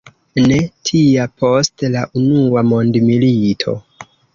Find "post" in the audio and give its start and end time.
1.43-1.87